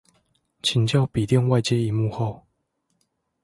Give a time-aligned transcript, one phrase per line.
[0.63, 2.47] 請教筆電外接螢幕後